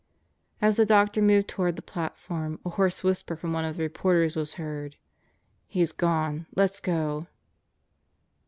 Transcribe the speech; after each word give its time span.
As 0.63 0.77
the 0.77 0.85
doctor 0.87 1.21
moved 1.21 1.47
toward 1.47 1.75
the 1.75 1.83
platform, 1.83 2.59
a 2.65 2.71
hoarse 2.71 3.03
whisper 3.03 3.35
from 3.35 3.53
one 3.53 3.65
of 3.65 3.77
the 3.77 3.83
reporters 3.83 4.35
was 4.35 4.55
heard: 4.55 4.95
"He's 5.67 5.91
gone. 5.91 6.47
Let's 6.55 6.79
go." 6.79 7.27